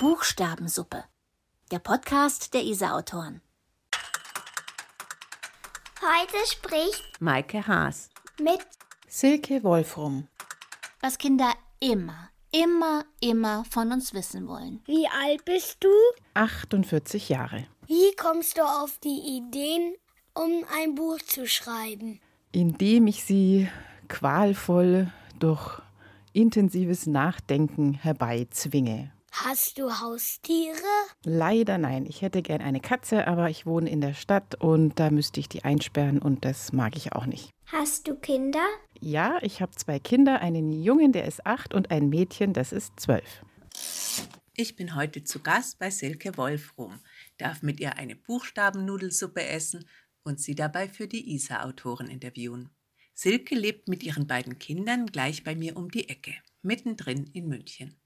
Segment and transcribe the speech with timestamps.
[0.00, 1.02] Buchstabensuppe.
[1.72, 3.40] Der Podcast der ISA-Autoren.
[6.00, 8.08] Heute spricht Maike Haas
[8.40, 8.60] mit
[9.08, 10.28] Silke Wolfrum.
[11.00, 14.82] Was Kinder immer, immer, immer von uns wissen wollen.
[14.86, 15.90] Wie alt bist du?
[16.34, 17.66] 48 Jahre.
[17.88, 19.94] Wie kommst du auf die Ideen,
[20.32, 22.20] um ein Buch zu schreiben?
[22.52, 23.68] Indem ich sie
[24.06, 25.82] qualvoll durch
[26.32, 29.10] intensives Nachdenken herbeizwinge.
[29.30, 30.76] Hast du Haustiere?
[31.24, 32.06] Leider nein.
[32.06, 35.48] Ich hätte gern eine Katze, aber ich wohne in der Stadt und da müsste ich
[35.48, 37.50] die einsperren und das mag ich auch nicht.
[37.66, 38.64] Hast du Kinder?
[39.00, 42.98] Ja, ich habe zwei Kinder, einen Jungen, der ist acht und ein Mädchen, das ist
[42.98, 43.42] zwölf.
[44.56, 46.98] Ich bin heute zu Gast bei Silke Wolfrum,
[47.36, 49.84] darf mit ihr eine Buchstabennudelsuppe essen
[50.24, 52.70] und sie dabei für die ISA-Autoren interviewen.
[53.14, 58.00] Silke lebt mit ihren beiden Kindern gleich bei mir um die Ecke, mittendrin in München.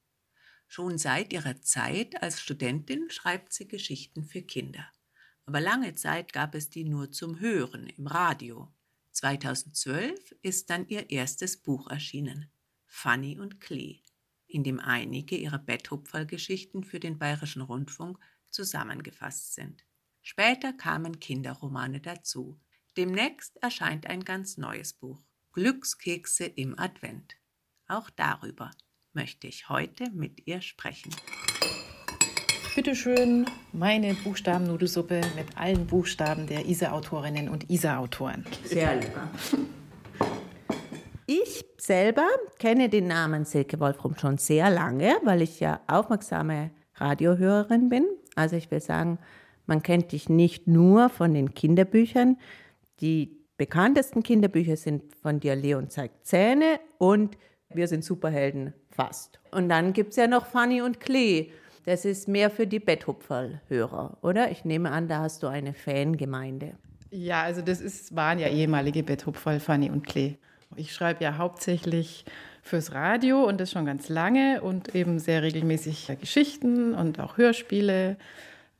[0.74, 4.90] Schon seit ihrer Zeit als Studentin schreibt sie Geschichten für Kinder.
[5.44, 8.72] Aber lange Zeit gab es die nur zum Hören im Radio.
[9.10, 12.50] 2012 ist dann ihr erstes Buch erschienen,
[12.86, 14.00] Fanny und Klee,
[14.46, 19.84] in dem einige ihrer Betthupferl-Geschichten für den Bayerischen Rundfunk zusammengefasst sind.
[20.22, 22.58] Später kamen Kinderromane dazu.
[22.96, 27.36] Demnächst erscheint ein ganz neues Buch, Glückskekse im Advent.
[27.88, 28.70] Auch darüber
[29.14, 31.10] möchte ich heute mit ihr sprechen.
[32.74, 38.46] Bitte schön, meine Buchstabennudelsuppe mit allen Buchstaben der ISA-Autorinnen und ISA-Autoren.
[38.64, 39.28] Sehr lecker.
[41.26, 42.26] Ich selber
[42.58, 48.06] kenne den Namen Silke Wolfram schon sehr lange, weil ich ja aufmerksame Radiohörerin bin.
[48.36, 49.18] Also ich will sagen,
[49.66, 52.38] man kennt dich nicht nur von den Kinderbüchern.
[53.00, 57.36] Die bekanntesten Kinderbücher sind von dir Leon zeigt Zähne und
[57.74, 59.40] Wir sind Superhelden fast.
[59.50, 61.50] Und dann gibt es ja noch Fanny und Klee.
[61.84, 64.50] Das ist mehr für die Betthupferl-Hörer, oder?
[64.50, 66.74] Ich nehme an, da hast du eine Fangemeinde.
[67.10, 70.36] Ja, also das ist, waren ja ehemalige Betthupferl, Fanny und Klee.
[70.76, 72.24] Ich schreibe ja hauptsächlich
[72.62, 78.16] fürs Radio und das schon ganz lange und eben sehr regelmäßig Geschichten und auch Hörspiele,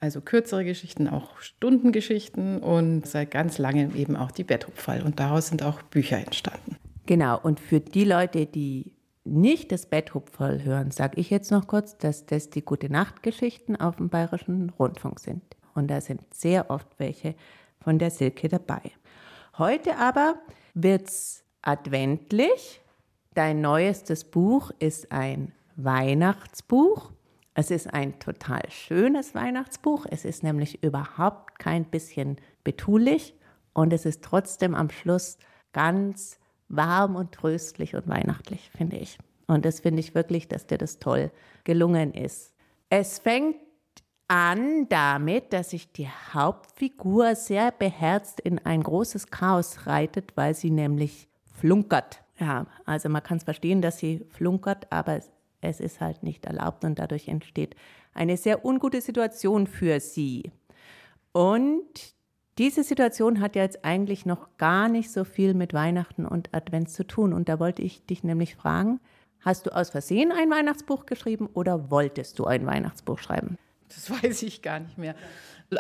[0.01, 5.03] also kürzere Geschichten, auch Stundengeschichten und seit ganz langem eben auch die Betthupferl.
[5.03, 6.77] Und daraus sind auch Bücher entstanden.
[7.07, 8.93] Genau, und für die Leute, die
[9.25, 13.97] nicht das Betthupferl hören, sage ich jetzt noch kurz, dass das die Gute Nacht-Geschichten auf
[13.97, 15.43] dem Bayerischen Rundfunk sind.
[15.75, 17.35] Und da sind sehr oft welche
[17.81, 18.83] von der Silke dabei.
[19.59, 20.37] Heute aber
[20.75, 22.81] wird's adventlich.
[23.35, 27.13] Dein neuestes Buch ist ein Weihnachtsbuch.
[27.55, 30.07] Es ist ein total schönes Weihnachtsbuch.
[30.11, 33.35] Es ist nämlich überhaupt kein bisschen betulich
[33.73, 35.39] und es ist trotzdem am Schluss
[35.73, 36.39] ganz
[36.73, 39.19] warm und tröstlich und weihnachtlich, finde ich.
[39.47, 41.31] Und das finde ich wirklich, dass dir das toll
[41.65, 42.55] gelungen ist.
[42.89, 43.57] Es fängt
[44.29, 50.71] an damit, dass sich die Hauptfigur sehr beherzt in ein großes Chaos reitet, weil sie
[50.71, 52.23] nämlich flunkert.
[52.39, 55.21] Ja, also man kann es verstehen, dass sie flunkert, aber
[55.61, 57.77] es ist halt nicht erlaubt und dadurch entsteht
[58.15, 60.51] eine sehr ungute Situation für sie.
[61.33, 62.15] Und
[62.63, 66.91] diese Situation hat ja jetzt eigentlich noch gar nicht so viel mit Weihnachten und Advent
[66.91, 67.33] zu tun.
[67.33, 69.01] Und da wollte ich dich nämlich fragen,
[69.41, 73.59] hast du aus Versehen ein Weihnachtsbuch geschrieben oder wolltest du ein Weihnachtsbuch schreiben?
[73.89, 75.17] Das weiß ich gar nicht mehr.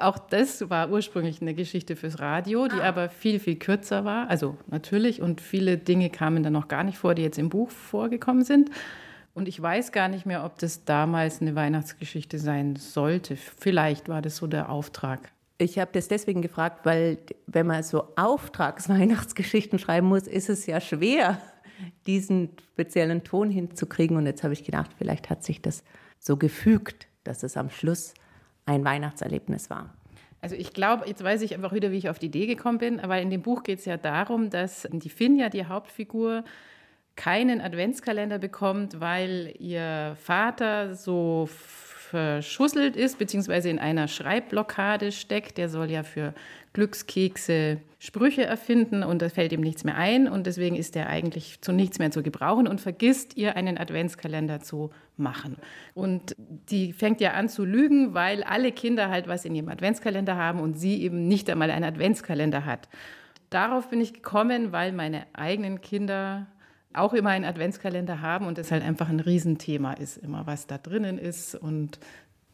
[0.00, 2.88] Auch das war ursprünglich eine Geschichte fürs Radio, die ah.
[2.88, 4.28] aber viel, viel kürzer war.
[4.28, 7.70] Also natürlich, und viele Dinge kamen dann noch gar nicht vor, die jetzt im Buch
[7.70, 8.70] vorgekommen sind.
[9.34, 13.36] Und ich weiß gar nicht mehr, ob das damals eine Weihnachtsgeschichte sein sollte.
[13.36, 15.30] Vielleicht war das so der Auftrag.
[15.58, 20.80] Ich habe das deswegen gefragt, weil wenn man so Auftragsweihnachtsgeschichten schreiben muss, ist es ja
[20.80, 21.40] schwer,
[22.06, 24.16] diesen speziellen Ton hinzukriegen.
[24.16, 25.84] Und jetzt habe ich gedacht, vielleicht hat sich das
[26.18, 28.14] so gefügt, dass es am Schluss
[28.66, 29.94] ein Weihnachtserlebnis war.
[30.40, 32.98] Also ich glaube, jetzt weiß ich einfach wieder, wie ich auf die Idee gekommen bin,
[32.98, 36.44] aber in dem Buch geht es ja darum, dass die Finja, die Hauptfigur,
[37.14, 41.48] keinen Adventskalender bekommt, weil ihr Vater so
[42.12, 45.56] verschusselt ist, beziehungsweise in einer Schreibblockade steckt.
[45.56, 46.34] Der soll ja für
[46.74, 51.62] Glückskekse Sprüche erfinden und da fällt ihm nichts mehr ein und deswegen ist er eigentlich
[51.62, 55.56] zu nichts mehr zu gebrauchen und vergisst ihr einen Adventskalender zu machen.
[55.94, 60.36] Und die fängt ja an zu lügen, weil alle Kinder halt was in ihrem Adventskalender
[60.36, 62.90] haben und sie eben nicht einmal einen Adventskalender hat.
[63.48, 66.46] Darauf bin ich gekommen, weil meine eigenen Kinder
[66.94, 70.78] auch immer einen Adventskalender haben und es halt einfach ein Riesenthema ist, immer was da
[70.78, 71.54] drinnen ist.
[71.54, 71.98] Und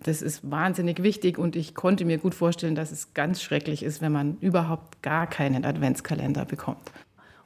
[0.01, 4.01] das ist wahnsinnig wichtig und ich konnte mir gut vorstellen, dass es ganz schrecklich ist,
[4.01, 6.93] wenn man überhaupt gar keinen Adventskalender bekommt.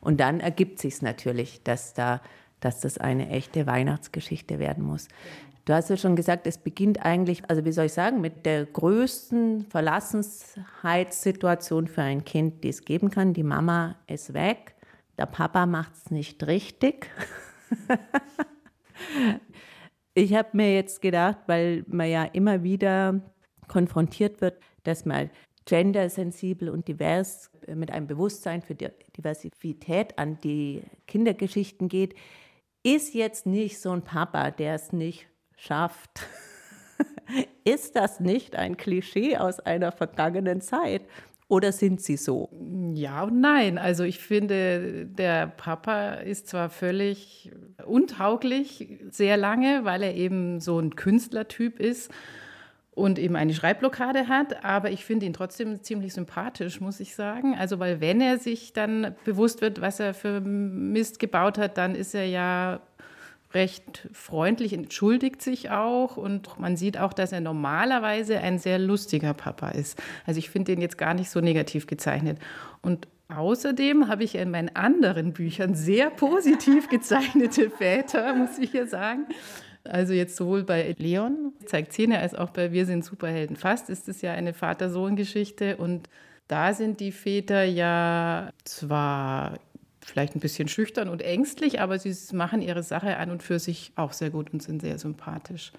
[0.00, 2.20] Und dann ergibt sich natürlich, dass da
[2.62, 5.08] dass das eine echte Weihnachtsgeschichte werden muss.
[5.64, 8.66] Du hast ja schon gesagt, es beginnt eigentlich, also wie soll ich sagen, mit der
[8.66, 13.32] größten Verlassenheitssituation für ein Kind, die es geben kann.
[13.32, 14.71] Die Mama ist weg,
[15.18, 17.10] der Papa macht es nicht richtig.
[20.14, 23.20] ich habe mir jetzt gedacht, weil man ja immer wieder
[23.68, 25.30] konfrontiert wird, dass man
[25.64, 32.14] gendersensibel und divers mit einem Bewusstsein für Diversität an die Kindergeschichten geht,
[32.82, 36.26] ist jetzt nicht so ein Papa, der es nicht schafft.
[37.64, 41.02] ist das nicht ein Klischee aus einer vergangenen Zeit?
[41.52, 42.48] Oder sind sie so?
[42.94, 43.76] Ja und nein.
[43.76, 47.52] Also ich finde, der Papa ist zwar völlig
[47.84, 52.10] untauglich sehr lange, weil er eben so ein Künstlertyp ist
[52.92, 57.54] und eben eine Schreibblockade hat, aber ich finde ihn trotzdem ziemlich sympathisch, muss ich sagen.
[57.54, 61.94] Also weil wenn er sich dann bewusst wird, was er für Mist gebaut hat, dann
[61.94, 62.80] ist er ja
[63.54, 69.34] recht freundlich, entschuldigt sich auch und man sieht auch, dass er normalerweise ein sehr lustiger
[69.34, 70.00] Papa ist.
[70.26, 72.38] Also ich finde den jetzt gar nicht so negativ gezeichnet.
[72.80, 78.86] Und Außerdem habe ich in meinen anderen Büchern sehr positiv gezeichnete Väter, muss ich hier
[78.86, 79.26] sagen.
[79.84, 84.08] Also jetzt sowohl bei Leon, zeigt Zähne, als auch bei Wir sind Superhelden fast, ist
[84.08, 85.76] es ja eine Vater-Sohn-Geschichte.
[85.76, 86.08] Und
[86.46, 89.58] da sind die Väter ja zwar
[90.04, 93.92] vielleicht ein bisschen schüchtern und ängstlich, aber sie machen ihre Sache an und für sich
[93.96, 95.72] auch sehr gut und sind sehr sympathisch.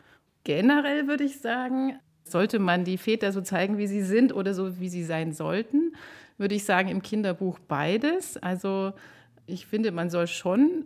[0.43, 4.79] Generell würde ich sagen, sollte man die Väter so zeigen, wie sie sind oder so,
[4.79, 5.93] wie sie sein sollten,
[6.37, 8.37] würde ich sagen, im Kinderbuch beides.
[8.37, 8.93] Also
[9.45, 10.85] ich finde, man soll schon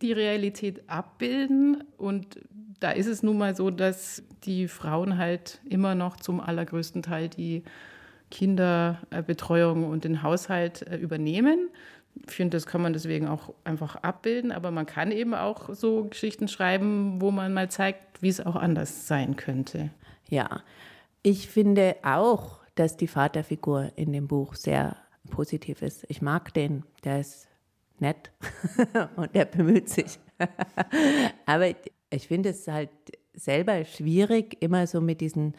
[0.00, 2.40] die Realität abbilden und
[2.80, 7.28] da ist es nun mal so, dass die Frauen halt immer noch zum allergrößten Teil
[7.28, 7.64] die
[8.30, 11.70] Kinderbetreuung und den Haushalt äh, übernehmen.
[12.26, 16.48] Finde, das kann man deswegen auch einfach abbilden, aber man kann eben auch so Geschichten
[16.48, 19.90] schreiben, wo man mal zeigt, wie es auch anders sein könnte.
[20.28, 20.62] Ja,
[21.22, 24.96] ich finde auch, dass die Vaterfigur in dem Buch sehr
[25.30, 26.04] positiv ist.
[26.08, 27.48] Ich mag den, der ist
[27.98, 28.30] nett
[29.16, 30.18] und der bemüht sich.
[31.46, 31.74] aber
[32.10, 32.90] ich finde es halt
[33.34, 35.54] selber schwierig, immer so mit diesen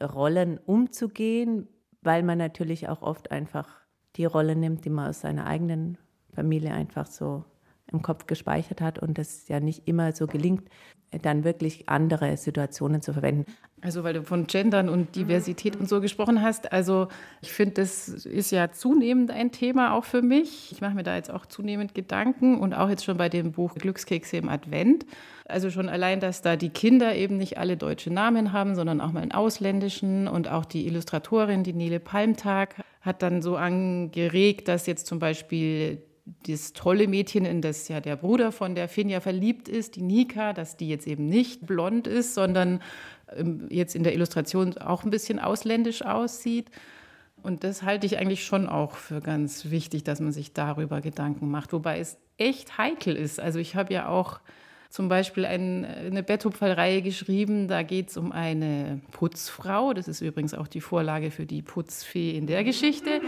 [0.00, 1.68] Rollen umzugehen,
[2.02, 3.85] weil man natürlich auch oft einfach
[4.16, 5.98] die Rolle nimmt, die man aus seiner eigenen
[6.34, 7.44] Familie einfach so
[7.92, 10.68] im Kopf gespeichert hat und das ja nicht immer so gelingt,
[11.22, 13.44] dann wirklich andere Situationen zu verwenden.
[13.80, 17.08] Also weil du von Gendern und Diversität und so gesprochen hast, also
[17.42, 20.72] ich finde, das ist ja zunehmend ein Thema auch für mich.
[20.72, 23.74] Ich mache mir da jetzt auch zunehmend Gedanken und auch jetzt schon bei dem Buch
[23.74, 25.06] Glückskekse im Advent.
[25.44, 29.12] Also schon allein, dass da die Kinder eben nicht alle deutsche Namen haben, sondern auch
[29.12, 34.86] mal einen ausländischen und auch die Illustratorin, die Nele Palmtag, hat dann so angeregt, dass
[34.86, 36.02] jetzt zum Beispiel
[36.46, 40.52] das tolle Mädchen, in das ja der Bruder von der Finja verliebt ist, die Nika,
[40.52, 42.82] dass die jetzt eben nicht blond ist, sondern
[43.36, 46.70] ähm, jetzt in der Illustration auch ein bisschen ausländisch aussieht.
[47.42, 51.48] Und das halte ich eigentlich schon auch für ganz wichtig, dass man sich darüber Gedanken
[51.48, 53.38] macht, wobei es echt heikel ist.
[53.38, 54.40] Also ich habe ja auch
[54.90, 57.68] zum Beispiel ein, eine Betthupferreihe geschrieben.
[57.68, 59.92] Da geht es um eine Putzfrau.
[59.92, 63.20] Das ist übrigens auch die Vorlage für die Putzfee in der Geschichte.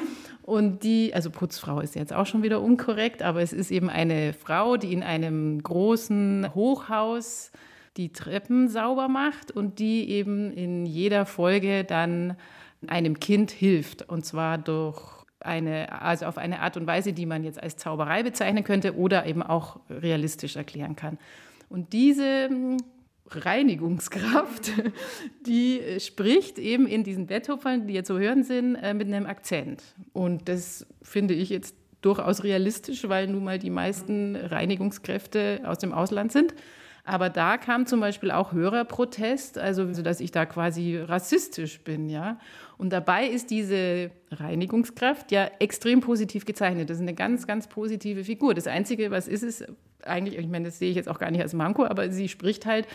[0.48, 4.32] Und die, also Putzfrau ist jetzt auch schon wieder unkorrekt, aber es ist eben eine
[4.32, 7.52] Frau, die in einem großen Hochhaus
[7.98, 12.34] die Treppen sauber macht und die eben in jeder Folge dann
[12.86, 14.08] einem Kind hilft.
[14.08, 14.98] Und zwar durch
[15.40, 19.26] eine, also auf eine Art und Weise, die man jetzt als Zauberei bezeichnen könnte oder
[19.26, 21.18] eben auch realistisch erklären kann.
[21.68, 22.48] Und diese
[23.30, 24.72] Reinigungskraft,
[25.46, 29.82] die spricht eben in diesen Betthupfern, die jetzt zu hören sind, äh, mit einem Akzent.
[30.12, 35.92] Und das finde ich jetzt durchaus realistisch, weil nun mal die meisten Reinigungskräfte aus dem
[35.92, 36.54] Ausland sind.
[37.08, 42.38] Aber da kam zum Beispiel auch Hörerprotest, also dass ich da quasi rassistisch bin, ja.
[42.76, 46.90] Und dabei ist diese Reinigungskraft ja extrem positiv gezeichnet.
[46.90, 48.52] Das ist eine ganz, ganz positive Figur.
[48.52, 49.64] Das Einzige, was ist es
[50.02, 52.66] eigentlich, ich meine, das sehe ich jetzt auch gar nicht als Manko, aber sie spricht
[52.66, 52.86] halt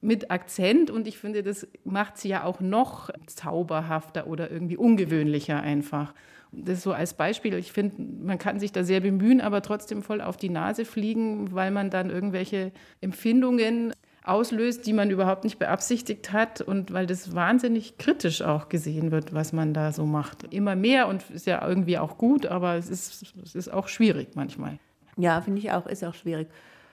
[0.00, 5.60] mit Akzent und ich finde, das macht sie ja auch noch zauberhafter oder irgendwie ungewöhnlicher
[5.60, 6.14] einfach.
[6.52, 7.54] Das so als Beispiel.
[7.54, 11.52] Ich finde, man kann sich da sehr bemühen, aber trotzdem voll auf die Nase fliegen,
[11.52, 13.94] weil man dann irgendwelche Empfindungen
[14.24, 19.34] auslöst, die man überhaupt nicht beabsichtigt hat und weil das wahnsinnig kritisch auch gesehen wird,
[19.34, 20.44] was man da so macht.
[20.52, 24.28] Immer mehr und ist ja irgendwie auch gut, aber es ist, es ist auch schwierig
[24.34, 24.78] manchmal.
[25.16, 26.48] Ja, finde ich auch, ist auch schwierig.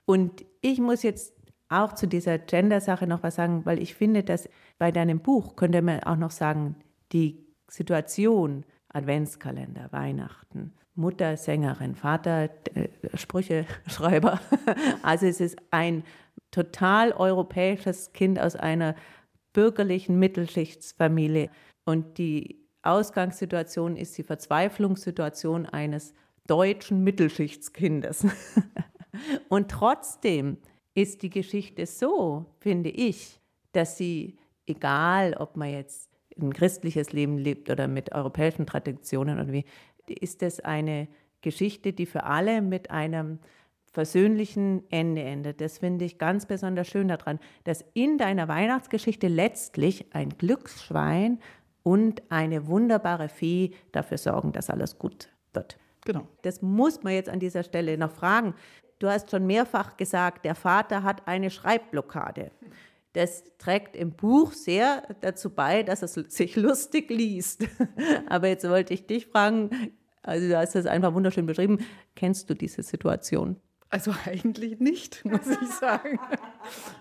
[0.05, 1.33] Und ich muss jetzt
[1.69, 4.49] auch zu dieser Gender-Sache noch was sagen, weil ich finde, dass
[4.79, 6.75] bei deinem Buch könnte man auch noch sagen,
[7.11, 14.39] die Situation, Adventskalender, Weihnachten, Mutter Sängerin, Vater äh, Sprücheschreiber.
[15.01, 16.03] also es ist ein
[16.51, 18.95] total europäisches Kind aus einer
[19.53, 21.49] bürgerlichen Mittelschichtsfamilie.
[21.85, 26.13] Und die Ausgangssituation ist die Verzweiflungssituation eines
[26.47, 28.25] deutschen Mittelschichtskindes.
[29.49, 30.57] Und trotzdem
[30.93, 33.39] ist die Geschichte so, finde ich,
[33.71, 36.08] dass sie, egal ob man jetzt
[36.41, 39.65] ein christliches Leben lebt oder mit europäischen Traditionen oder wie,
[40.07, 41.07] ist es eine
[41.41, 43.39] Geschichte, die für alle mit einem
[43.91, 45.61] versöhnlichen Ende endet.
[45.61, 51.39] Das finde ich ganz besonders schön daran, dass in deiner Weihnachtsgeschichte letztlich ein Glücksschwein
[51.83, 55.77] und eine wunderbare Fee dafür sorgen, dass alles gut wird.
[56.05, 56.27] Genau.
[56.43, 58.53] Das muss man jetzt an dieser Stelle noch fragen.
[58.99, 62.51] Du hast schon mehrfach gesagt, der Vater hat eine Schreibblockade.
[63.13, 67.65] Das trägt im Buch sehr dazu bei, dass es sich lustig liest.
[68.27, 71.79] Aber jetzt wollte ich dich fragen, also du hast das einfach wunderschön beschrieben,
[72.15, 73.55] kennst du diese Situation?
[73.89, 76.19] Also eigentlich nicht, muss ich sagen.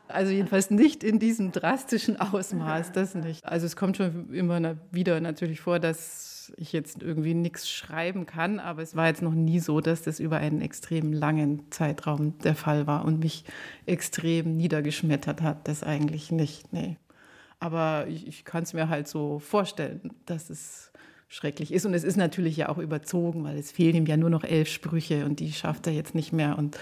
[0.06, 3.44] Also jedenfalls nicht in diesem drastischen Ausmaß, das nicht.
[3.44, 8.60] Also es kommt schon immer wieder natürlich vor, dass ich jetzt irgendwie nichts schreiben kann,
[8.60, 12.54] aber es war jetzt noch nie so, dass das über einen extrem langen Zeitraum der
[12.54, 13.44] Fall war und mich
[13.86, 15.68] extrem niedergeschmettert hat.
[15.68, 16.96] Das eigentlich nicht, nee.
[17.60, 20.92] Aber ich, ich kann es mir halt so vorstellen, dass es
[21.28, 21.86] schrecklich ist.
[21.86, 24.68] Und es ist natürlich ja auch überzogen, weil es fehlen ihm ja nur noch elf
[24.68, 26.56] Sprüche und die schafft er jetzt nicht mehr.
[26.58, 26.78] Und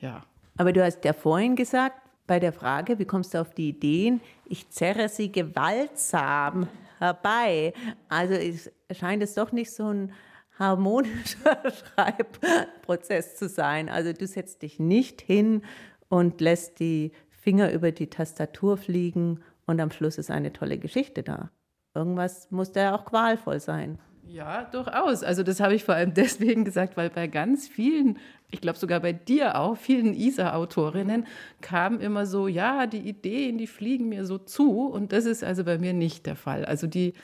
[0.00, 0.24] ja.
[0.56, 4.20] Aber du hast ja vorhin gesagt, bei der Frage, wie kommst du auf die Ideen,
[4.46, 6.68] ich zerre sie gewaltsam
[7.02, 7.74] herbei.
[8.08, 10.12] Also es scheint es doch nicht so ein
[10.58, 11.62] harmonischer
[11.96, 13.88] Schreibprozess zu sein.
[13.88, 15.62] Also du setzt dich nicht hin
[16.08, 21.22] und lässt die Finger über die Tastatur fliegen und am Schluss ist eine tolle Geschichte
[21.22, 21.50] da.
[21.94, 23.98] Irgendwas muss da ja auch qualvoll sein.
[24.24, 25.24] Ja, durchaus.
[25.24, 28.18] Also das habe ich vor allem deswegen gesagt, weil bei ganz vielen,
[28.50, 31.26] ich glaube sogar bei dir auch, vielen ISA-Autorinnen
[31.60, 34.86] kam immer so, ja, die Ideen, die fliegen mir so zu.
[34.86, 36.64] Und das ist also bei mir nicht der Fall.
[36.64, 37.14] Also die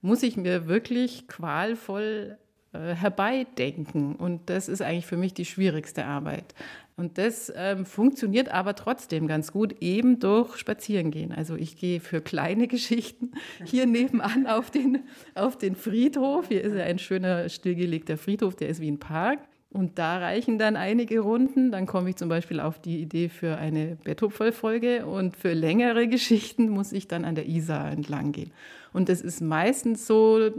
[0.00, 2.38] muss ich mir wirklich qualvoll
[2.72, 4.14] äh, herbeidenken.
[4.14, 6.54] Und das ist eigentlich für mich die schwierigste Arbeit.
[6.98, 11.32] Und das ähm, funktioniert aber trotzdem ganz gut, eben durch Spazierengehen.
[11.32, 13.30] Also ich gehe für kleine Geschichten
[13.64, 16.48] hier nebenan auf den, auf den Friedhof.
[16.48, 19.38] Hier ist ja ein schöner stillgelegter Friedhof, der ist wie ein Park.
[19.70, 21.70] Und da reichen dann einige Runden.
[21.70, 25.06] Dann komme ich zum Beispiel auf die Idee für eine Betthupferl-Folge.
[25.06, 28.50] Und für längere Geschichten muss ich dann an der Isar entlang gehen.
[28.92, 30.50] Und das ist meistens so,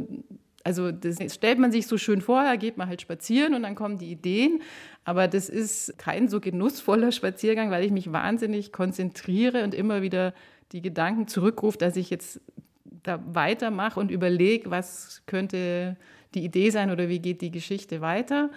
[0.69, 3.73] also das stellt man sich so schön vor, da geht man halt spazieren und dann
[3.73, 4.61] kommen die Ideen.
[5.03, 10.31] Aber das ist kein so genussvoller Spaziergang, weil ich mich wahnsinnig konzentriere und immer wieder
[10.71, 12.39] die Gedanken zurückrufe, dass ich jetzt
[12.85, 15.97] da weitermache und überlege, was könnte
[16.35, 18.51] die Idee sein oder wie geht die Geschichte weiter.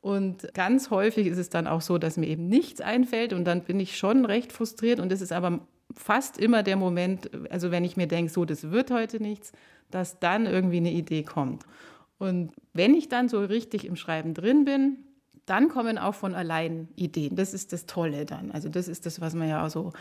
[0.00, 3.64] Und ganz häufig ist es dann auch so, dass mir eben nichts einfällt und dann
[3.64, 5.60] bin ich schon recht frustriert und das ist aber
[5.94, 9.52] fast immer der Moment, also wenn ich mir denke, so, das wird heute nichts,
[9.90, 11.64] dass dann irgendwie eine Idee kommt.
[12.18, 14.98] Und wenn ich dann so richtig im Schreiben drin bin,
[15.46, 17.34] dann kommen auch von allein Ideen.
[17.36, 18.50] Das ist das Tolle dann.
[18.50, 19.92] Also das ist das, was man ja auch so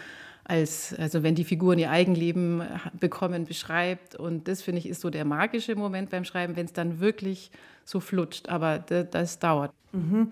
[0.44, 2.64] als, also wenn die Figuren ihr Eigenleben
[3.00, 4.16] bekommen, beschreibt.
[4.16, 7.52] Und das finde ich ist so der magische Moment beim Schreiben, wenn es dann wirklich
[7.86, 8.50] so flutscht.
[8.50, 9.72] Aber das, das dauert.
[9.94, 10.32] Mhm.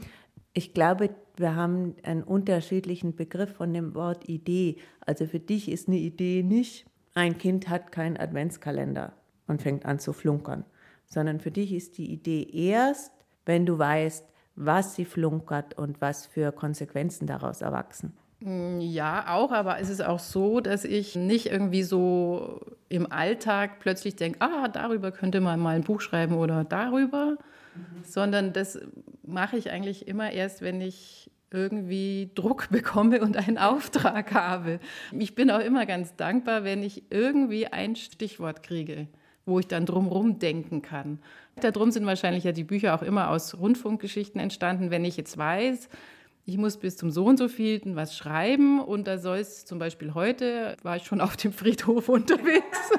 [0.53, 4.77] Ich glaube, wir haben einen unterschiedlichen Begriff von dem Wort Idee.
[5.01, 9.13] Also für dich ist eine Idee nicht, ein Kind hat keinen Adventskalender
[9.47, 10.65] und fängt an zu flunkern,
[11.05, 13.11] sondern für dich ist die Idee erst,
[13.45, 14.25] wenn du weißt,
[14.55, 18.13] was sie flunkert und was für Konsequenzen daraus erwachsen.
[18.39, 23.79] Mm, ja, auch, aber es ist auch so, dass ich nicht irgendwie so im Alltag
[23.79, 27.37] plötzlich denke, ah, darüber könnte man mal ein Buch schreiben oder darüber,
[27.75, 28.03] mhm.
[28.03, 28.79] sondern das
[29.23, 34.79] mache ich eigentlich immer erst, wenn ich irgendwie Druck bekomme und einen Auftrag habe.
[35.11, 39.07] Ich bin auch immer ganz dankbar, wenn ich irgendwie ein Stichwort kriege
[39.45, 41.19] wo ich dann drumherum denken kann.
[41.61, 44.91] Darum sind wahrscheinlich ja die Bücher auch immer aus Rundfunkgeschichten entstanden.
[44.91, 45.89] Wenn ich jetzt weiß,
[46.47, 49.79] ich muss bis zum so und so vielten was schreiben und da soll es zum
[49.79, 52.91] Beispiel heute, war ich schon auf dem Friedhof unterwegs,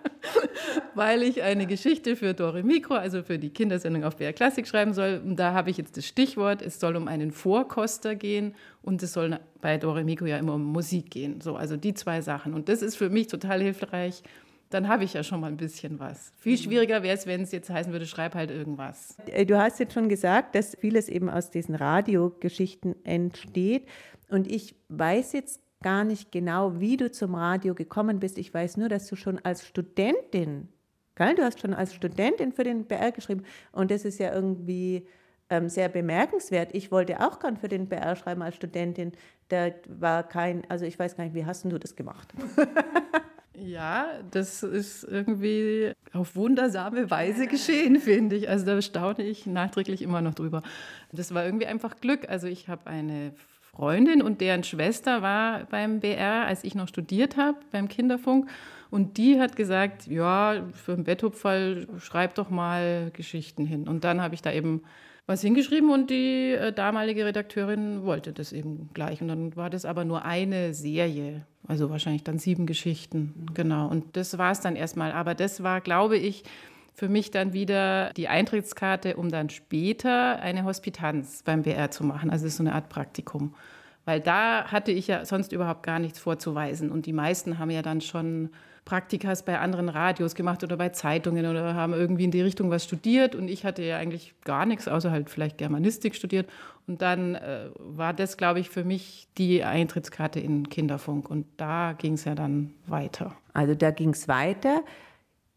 [0.94, 4.94] weil ich eine Geschichte für Dore Mikro, also für die Kindersendung auf BR Klassik schreiben
[4.94, 5.20] soll.
[5.22, 9.12] Und da habe ich jetzt das Stichwort, es soll um einen Vorkoster gehen und es
[9.12, 11.42] soll bei Dore Mikro ja immer um Musik gehen.
[11.42, 12.54] So, also die zwei Sachen.
[12.54, 14.22] Und das ist für mich total hilfreich,
[14.70, 16.32] dann habe ich ja schon mal ein bisschen was.
[16.36, 19.16] Viel schwieriger wäre es, wenn es jetzt heißen würde, schreib halt irgendwas.
[19.26, 23.86] Äh, du hast jetzt schon gesagt, dass vieles eben aus diesen Radiogeschichten entsteht.
[24.28, 28.38] Und ich weiß jetzt gar nicht genau, wie du zum Radio gekommen bist.
[28.38, 30.68] Ich weiß nur, dass du schon als Studentin,
[31.14, 31.34] gell?
[31.34, 33.44] du hast schon als Studentin für den BR geschrieben.
[33.72, 35.06] Und das ist ja irgendwie
[35.48, 36.74] ähm, sehr bemerkenswert.
[36.74, 39.12] Ich wollte auch gern für den BR schreiben als Studentin.
[39.48, 42.34] Da war kein, also ich weiß gar nicht, wie hast du das gemacht?
[43.58, 48.50] Ja, das ist irgendwie auf wundersame Weise geschehen, finde ich.
[48.50, 50.62] Also da staune ich nachträglich immer noch drüber.
[51.10, 52.28] Das war irgendwie einfach Glück.
[52.28, 53.32] Also ich habe eine
[53.62, 58.50] Freundin und deren Schwester war beim BR, als ich noch studiert habe, beim Kinderfunk.
[58.90, 63.88] Und die hat gesagt, ja, für den Betthupferl schreib doch mal Geschichten hin.
[63.88, 64.82] Und dann habe ich da eben
[65.26, 69.20] was hingeschrieben und die äh, damalige Redakteurin wollte das eben gleich.
[69.20, 73.88] Und dann war das aber nur eine Serie, also wahrscheinlich dann sieben Geschichten, genau.
[73.88, 75.12] Und das war es dann erstmal.
[75.12, 76.44] Aber das war, glaube ich,
[76.94, 82.30] für mich dann wieder die Eintrittskarte, um dann später eine Hospitanz beim BR zu machen.
[82.30, 83.54] Also so eine Art Praktikum.
[84.06, 86.90] Weil da hatte ich ja sonst überhaupt gar nichts vorzuweisen.
[86.90, 88.50] Und die meisten haben ja dann schon
[88.84, 92.84] Praktikas bei anderen Radios gemacht oder bei Zeitungen oder haben irgendwie in die Richtung was
[92.84, 93.34] studiert.
[93.34, 96.48] Und ich hatte ja eigentlich gar nichts, außer halt vielleicht Germanistik studiert.
[96.86, 101.28] Und dann äh, war das, glaube ich, für mich die Eintrittskarte in Kinderfunk.
[101.28, 103.34] Und da ging es ja dann weiter.
[103.54, 104.84] Also da ging es weiter,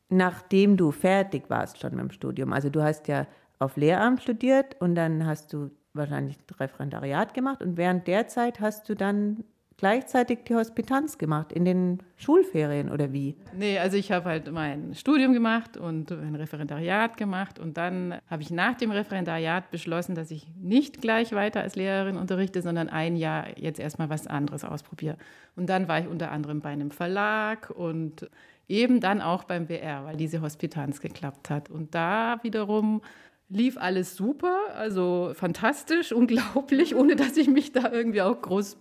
[0.09, 2.51] nachdem du fertig warst schon mit dem Studium.
[2.51, 3.27] Also du hast ja
[3.59, 8.89] auf Lehramt studiert und dann hast du wahrscheinlich Referendariat gemacht und während der Zeit hast
[8.89, 9.43] du dann
[9.79, 13.37] gleichzeitig die Hospitanz gemacht in den Schulferien oder wie?
[13.57, 18.41] Nee, also ich habe halt mein Studium gemacht und ein Referendariat gemacht und dann habe
[18.41, 23.15] ich nach dem Referendariat beschlossen, dass ich nicht gleich weiter als Lehrerin unterrichte, sondern ein
[23.15, 25.17] Jahr jetzt erstmal was anderes ausprobiere.
[25.55, 28.29] Und dann war ich unter anderem bei einem Verlag und
[28.67, 31.69] eben dann auch beim BR, weil diese Hospitanz geklappt hat.
[31.69, 33.01] Und da wiederum
[33.49, 38.77] lief alles super, also fantastisch, unglaublich, ohne dass ich mich da irgendwie auch groß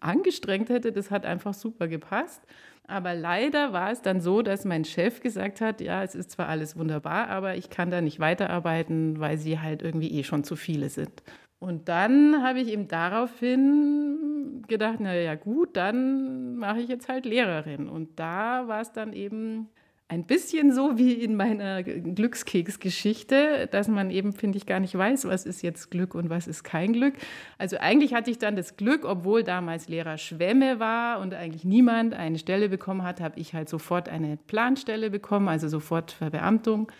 [0.00, 0.92] angestrengt hätte.
[0.92, 2.42] Das hat einfach super gepasst.
[2.86, 6.48] Aber leider war es dann so, dass mein Chef gesagt hat, ja, es ist zwar
[6.48, 10.54] alles wunderbar, aber ich kann da nicht weiterarbeiten, weil sie halt irgendwie eh schon zu
[10.54, 11.22] viele sind.
[11.58, 17.24] Und dann habe ich ihm daraufhin gedacht, na ja gut, dann mache ich jetzt halt
[17.24, 17.88] Lehrerin.
[17.88, 19.70] Und da war es dann eben
[20.14, 25.26] ein bisschen so wie in meiner Glückskeksgeschichte, dass man eben, finde ich, gar nicht weiß,
[25.26, 27.14] was ist jetzt Glück und was ist kein Glück.
[27.58, 32.14] Also eigentlich hatte ich dann das Glück, obwohl damals Lehrer Schwemme war und eigentlich niemand
[32.14, 36.90] eine Stelle bekommen hat, habe ich halt sofort eine Planstelle bekommen, also sofort Verbeamtung.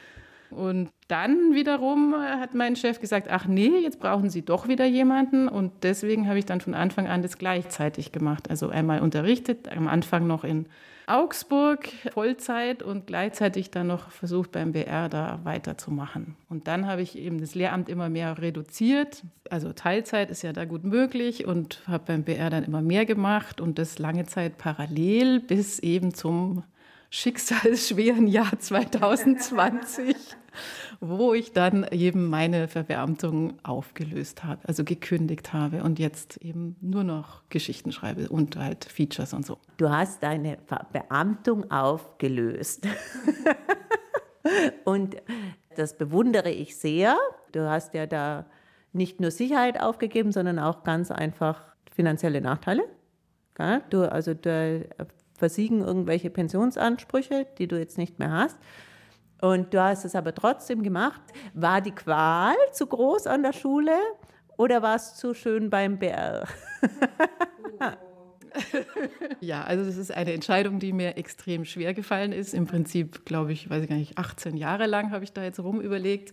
[0.50, 5.48] Und dann wiederum hat mein Chef gesagt, ach nee, jetzt brauchen Sie doch wieder jemanden.
[5.48, 8.50] Und deswegen habe ich dann von Anfang an das gleichzeitig gemacht.
[8.50, 10.66] Also einmal unterrichtet, am Anfang noch in
[11.06, 16.36] Augsburg Vollzeit und gleichzeitig dann noch versucht beim BR da weiterzumachen.
[16.48, 19.22] Und dann habe ich eben das Lehramt immer mehr reduziert.
[19.50, 23.60] Also Teilzeit ist ja da gut möglich und habe beim BR dann immer mehr gemacht
[23.60, 26.64] und das lange Zeit parallel bis eben zum
[27.14, 30.16] schicksalsschweren Jahr 2020
[31.00, 37.04] wo ich dann eben meine Verbeamtung aufgelöst habe, also gekündigt habe und jetzt eben nur
[37.04, 39.58] noch Geschichten schreibe und halt Features und so.
[39.76, 42.86] Du hast deine Verbeamtung aufgelöst.
[44.84, 45.16] und
[45.76, 47.16] das bewundere ich sehr.
[47.52, 48.46] Du hast ja da
[48.92, 52.82] nicht nur Sicherheit aufgegeben, sondern auch ganz einfach finanzielle Nachteile.
[53.90, 54.80] Du, also da
[55.36, 58.58] versiegen irgendwelche Pensionsansprüche, die du jetzt nicht mehr hast.
[59.40, 61.20] Und du hast es aber trotzdem gemacht.
[61.52, 63.92] War die Qual zu groß an der Schule
[64.56, 66.46] oder war es zu schön beim BR?
[69.40, 72.54] ja, also das ist eine Entscheidung, die mir extrem schwer gefallen ist.
[72.54, 75.60] Im Prinzip, glaube ich, weiß ich gar nicht, 18 Jahre lang habe ich da jetzt
[75.60, 76.32] rumüberlegt.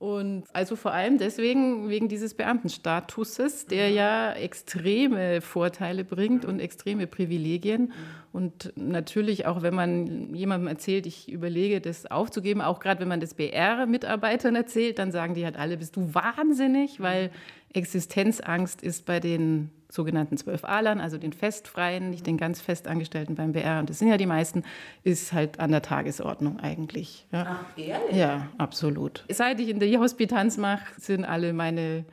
[0.00, 7.06] Und also vor allem deswegen wegen dieses Beamtenstatuses, der ja extreme Vorteile bringt und extreme
[7.06, 7.92] Privilegien.
[8.32, 13.20] Und natürlich auch, wenn man jemandem erzählt, ich überlege, das aufzugeben, auch gerade wenn man
[13.20, 17.30] das BR-Mitarbeitern erzählt, dann sagen die halt alle, bist du wahnsinnig, weil
[17.74, 23.52] Existenzangst ist bei den sogenannten zwölf Alern, also den Festfreien, nicht den ganz Festangestellten beim
[23.52, 24.62] BR, und das sind ja die meisten,
[25.02, 27.26] ist halt an der Tagesordnung eigentlich.
[27.32, 27.60] Ja.
[27.60, 28.16] Ach, ehrlich?
[28.16, 29.24] Ja, absolut.
[29.30, 32.04] Seit ich in der Hospitanz mache, sind alle meine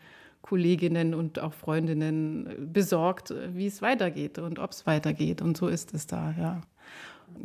[0.42, 5.42] Kolleginnen und auch Freundinnen besorgt, wie es weitergeht und ob es weitergeht.
[5.42, 6.62] Und so ist es da, ja.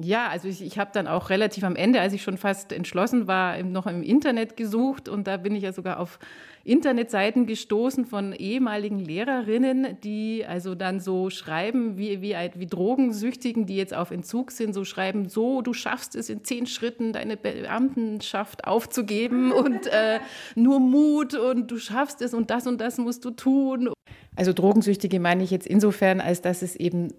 [0.00, 3.26] Ja, also ich, ich habe dann auch relativ am Ende, als ich schon fast entschlossen
[3.26, 6.18] war, noch im Internet gesucht und da bin ich ja sogar auf
[6.64, 13.76] Internetseiten gestoßen von ehemaligen Lehrerinnen, die also dann so schreiben, wie, wie, wie Drogensüchtigen, die
[13.76, 18.64] jetzt auf Entzug sind, so schreiben, so, du schaffst es in zehn Schritten, deine Beamtenschaft
[18.64, 20.20] aufzugeben und äh,
[20.54, 23.90] nur Mut und du schaffst es und das und das musst du tun.
[24.36, 27.12] Also Drogensüchtige meine ich jetzt insofern, als dass es eben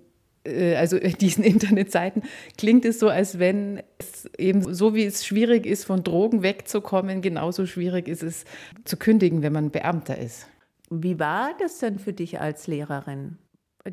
[0.45, 2.23] also diesen Internetseiten,
[2.57, 7.21] klingt es so, als wenn es eben so wie es schwierig ist, von Drogen wegzukommen,
[7.21, 8.45] genauso schwierig ist es
[8.83, 10.47] zu kündigen, wenn man Beamter ist.
[10.89, 13.37] Wie war das denn für dich als Lehrerin?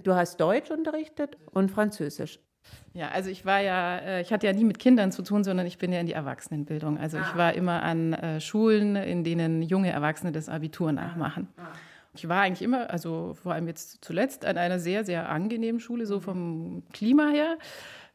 [0.03, 2.39] Du hast Deutsch unterrichtet und Französisch.
[2.93, 5.67] Ja, also ich war ja, äh, ich hatte ja nie mit Kindern zu tun, sondern
[5.67, 6.99] ich bin ja in die Erwachsenenbildung.
[6.99, 7.25] Also ah.
[7.27, 11.49] ich war immer an äh, Schulen, in denen junge Erwachsene das Abitur nachmachen.
[11.57, 11.73] Ah.
[12.14, 16.07] Ich war eigentlich immer, also vor allem jetzt zuletzt, an einer sehr, sehr angenehmen Schule,
[16.07, 17.57] so vom Klima her.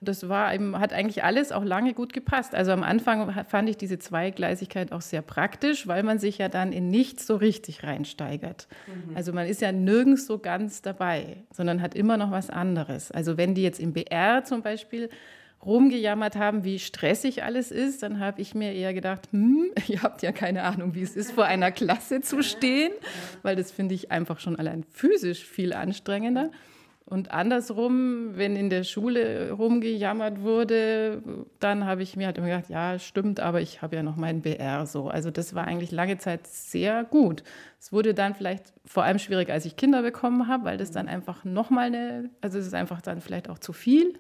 [0.02, 2.54] Das war eben, hat eigentlich alles auch lange gut gepasst.
[2.54, 6.74] Also am Anfang fand ich diese Zweigleisigkeit auch sehr praktisch, weil man sich ja dann
[6.74, 8.68] in nichts so richtig reinsteigert.
[8.88, 9.16] Mhm.
[9.16, 13.12] Also man ist ja nirgends so ganz dabei, sondern hat immer noch was anderes.
[13.12, 15.10] Also wenn die jetzt im BR zum Beispiel
[15.66, 20.22] rumgejammert haben, wie stressig alles ist, dann habe ich mir eher gedacht, hm, ihr habt
[20.22, 22.92] ja keine Ahnung, wie es ist, vor einer Klasse zu stehen,
[23.42, 26.52] weil das finde ich einfach schon allein physisch viel anstrengender.
[27.08, 31.22] Und andersrum, wenn in der Schule rumgejammert wurde,
[31.60, 34.42] dann habe ich mir halt immer gedacht, ja, stimmt, aber ich habe ja noch meinen
[34.42, 35.08] BR so.
[35.08, 37.44] Also das war eigentlich lange Zeit sehr gut.
[37.80, 41.08] Es wurde dann vielleicht vor allem schwierig, als ich Kinder bekommen habe, weil das dann
[41.08, 44.18] einfach nochmal eine, also es ist einfach dann vielleicht auch zu viel.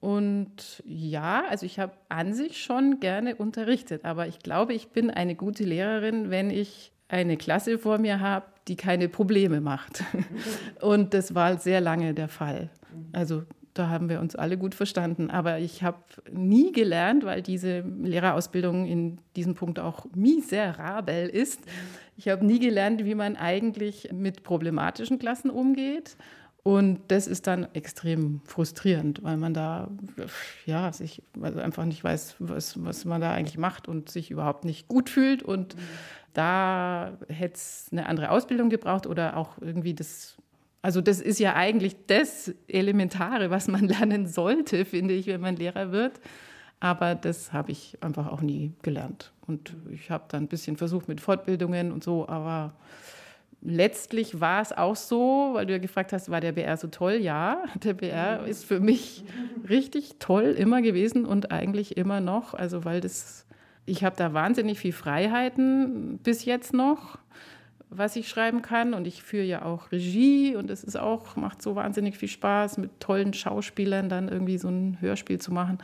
[0.00, 5.10] Und ja, also ich habe an sich schon gerne unterrichtet, aber ich glaube, ich bin
[5.10, 10.04] eine gute Lehrerin, wenn ich eine Klasse vor mir habe, die keine Probleme macht.
[10.80, 12.70] Und das war sehr lange der Fall.
[13.12, 13.42] Also
[13.74, 15.30] da haben wir uns alle gut verstanden.
[15.30, 15.98] Aber ich habe
[16.32, 21.60] nie gelernt, weil diese Lehrerausbildung in diesem Punkt auch miserabel ist.
[22.16, 26.16] Ich habe nie gelernt, wie man eigentlich mit problematischen Klassen umgeht.
[26.62, 29.88] Und das ist dann extrem frustrierend, weil man da
[30.66, 34.64] ja, sich also einfach nicht weiß, was, was man da eigentlich macht und sich überhaupt
[34.64, 35.42] nicht gut fühlt.
[35.42, 35.80] Und mhm.
[36.34, 40.36] da hätte es eine andere Ausbildung gebraucht oder auch irgendwie das.
[40.82, 45.56] Also das ist ja eigentlich das Elementare, was man lernen sollte, finde ich, wenn man
[45.56, 46.20] Lehrer wird.
[46.78, 49.32] Aber das habe ich einfach auch nie gelernt.
[49.46, 52.74] Und ich habe dann ein bisschen versucht mit Fortbildungen und so, aber
[53.62, 57.14] letztlich war es auch so, weil du ja gefragt hast, war der BR so toll?
[57.14, 59.24] Ja, der BR ist für mich
[59.68, 62.54] richtig toll immer gewesen und eigentlich immer noch.
[62.54, 63.46] Also, weil das,
[63.86, 67.18] ich habe da wahnsinnig viel Freiheiten bis jetzt noch,
[67.90, 68.94] was ich schreiben kann.
[68.94, 72.78] Und ich führe ja auch Regie und es ist auch, macht so wahnsinnig viel Spaß,
[72.78, 75.78] mit tollen Schauspielern dann irgendwie so ein Hörspiel zu machen.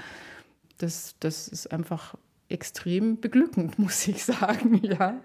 [0.79, 2.15] Das, das ist einfach
[2.49, 5.21] extrem beglückend, muss ich sagen, ja.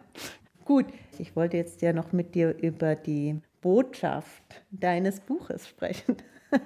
[0.65, 0.85] Gut,
[1.17, 6.17] ich wollte jetzt ja noch mit dir über die Botschaft deines Buches sprechen.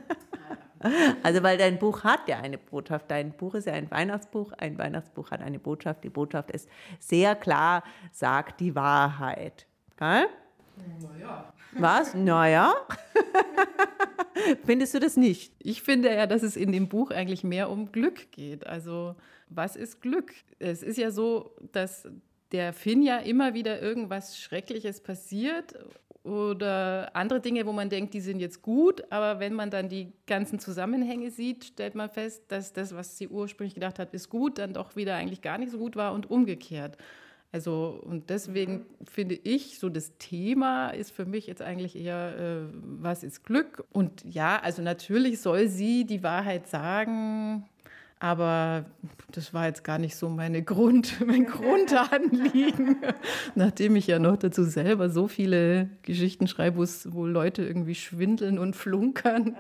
[1.24, 3.10] Also, weil dein Buch hat ja eine Botschaft.
[3.10, 4.52] Dein Buch ist ja ein Weihnachtsbuch.
[4.54, 6.04] Ein Weihnachtsbuch hat eine Botschaft.
[6.04, 9.66] Die Botschaft ist sehr klar, sagt die Wahrheit.
[9.98, 10.28] Geil?
[11.02, 11.54] Naja.
[11.72, 12.14] Was?
[12.14, 12.74] Naja.
[14.66, 15.54] Findest du das nicht?
[15.60, 18.68] Ich finde ja, dass es in dem Buch eigentlich mehr um Glück geht.
[18.68, 19.16] Also,
[19.50, 20.34] was ist Glück?
[20.60, 22.08] Es ist ja so, dass
[22.56, 25.76] der Finn ja immer wieder irgendwas Schreckliches passiert
[26.24, 30.14] oder andere Dinge, wo man denkt, die sind jetzt gut, aber wenn man dann die
[30.26, 34.58] ganzen Zusammenhänge sieht, stellt man fest, dass das, was sie ursprünglich gedacht hat, ist gut,
[34.58, 36.98] dann doch wieder eigentlich gar nicht so gut war und umgekehrt.
[37.52, 42.74] Also und deswegen finde ich, so das Thema ist für mich jetzt eigentlich eher, äh,
[42.82, 43.84] was ist Glück?
[43.92, 47.66] Und ja, also natürlich soll sie die Wahrheit sagen,
[48.20, 48.86] aber
[49.32, 52.98] das war jetzt gar nicht so meine Grund, mein Grundanliegen,
[53.56, 58.76] nachdem ich ja noch dazu selber so viele Geschichten schreibe, wo Leute irgendwie schwindeln und
[58.76, 59.56] flunkern.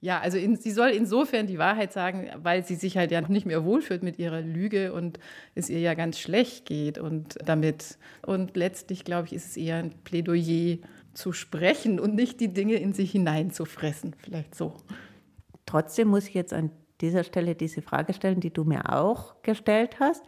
[0.00, 3.44] Ja, also in, sie soll insofern die Wahrheit sagen, weil sie sich halt ja nicht
[3.44, 5.18] mehr wohlfühlt mit ihrer Lüge und
[5.54, 7.98] es ihr ja ganz schlecht geht und damit.
[8.22, 10.78] Und letztlich, glaube ich, ist es eher ein Plädoyer
[11.12, 14.16] zu sprechen und nicht die Dinge in sich hineinzufressen.
[14.18, 14.74] Vielleicht so.
[15.66, 20.00] Trotzdem muss ich jetzt an dieser Stelle diese Frage stellen, die du mir auch gestellt
[20.00, 20.24] hast.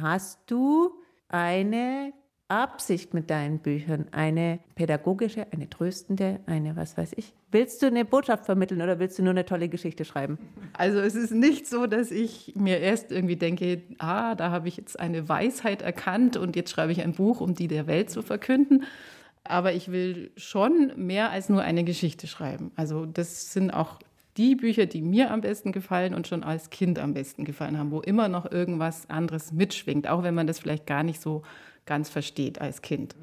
[0.00, 0.90] Hast du
[1.28, 2.12] eine
[2.48, 7.34] Absicht mit deinen Büchern, eine pädagogische, eine tröstende, eine was weiß ich?
[7.50, 10.38] Willst du eine Botschaft vermitteln oder willst du nur eine tolle Geschichte schreiben?
[10.72, 14.76] Also es ist nicht so, dass ich mir erst irgendwie denke, ah, da habe ich
[14.76, 18.22] jetzt eine Weisheit erkannt und jetzt schreibe ich ein Buch, um die der Welt zu
[18.22, 18.84] verkünden.
[19.42, 22.70] Aber ich will schon mehr als nur eine Geschichte schreiben.
[22.76, 23.98] Also das sind auch
[24.36, 27.90] die Bücher, die mir am besten gefallen und schon als Kind am besten gefallen haben,
[27.90, 31.42] wo immer noch irgendwas anderes mitschwingt, auch wenn man das vielleicht gar nicht so
[31.86, 33.16] ganz versteht als Kind.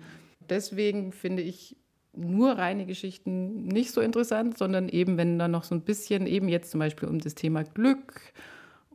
[0.49, 1.75] Deswegen finde ich
[2.15, 6.47] nur reine Geschichten nicht so interessant, sondern eben, wenn da noch so ein bisschen, eben
[6.47, 8.33] jetzt zum Beispiel um das Thema Glück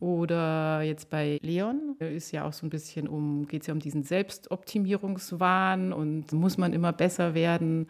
[0.01, 3.81] oder jetzt bei Leon ist ja auch so ein bisschen um, geht es ja um
[3.81, 7.89] diesen Selbstoptimierungswahn und muss man immer besser werden.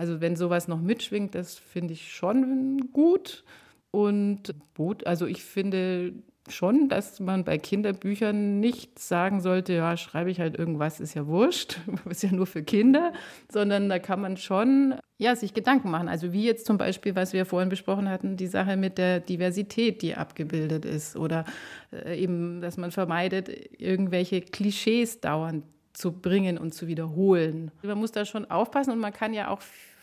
[0.00, 3.44] Also wenn sowas noch mitschwingt, das finde ich schon gut.
[3.90, 6.14] Und Boot, also ich finde
[6.48, 11.26] schon, dass man bei Kinderbüchern nicht sagen sollte, ja, schreibe ich halt irgendwas, ist ja
[11.26, 13.12] wurscht, ist ja nur für Kinder,
[13.52, 16.08] sondern da kann man schon ja, sich Gedanken machen.
[16.08, 20.00] Also wie jetzt zum Beispiel, was wir vorhin besprochen hatten, die Sache mit der Diversität,
[20.00, 21.44] die abgebildet ist oder
[21.92, 27.70] äh, eben, dass man vermeidet, irgendwelche Klischees dauernd zu bringen und zu wiederholen.
[27.82, 29.60] Man muss da schon aufpassen und man kann ja auch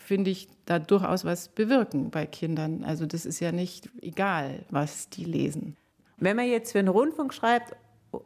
[0.08, 2.82] finde ich, da durchaus was bewirken bei Kindern.
[2.82, 5.76] Also das ist ja nicht egal, was die lesen.
[6.16, 7.76] Wenn man jetzt für einen Rundfunk schreibt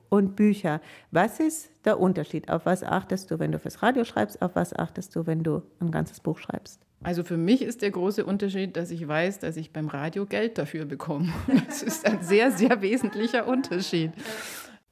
[0.08, 2.48] und Bücher, was ist der Unterschied?
[2.48, 4.40] Auf was achtest du, wenn du fürs Radio schreibst?
[4.40, 6.80] Auf was achtest du, wenn du ein ganzes Buch schreibst?
[7.02, 10.58] Also für mich ist der große Unterschied, dass ich weiß, dass ich beim Radio Geld
[10.58, 11.32] dafür bekomme.
[11.66, 14.12] Das ist ein sehr, sehr wesentlicher Unterschied.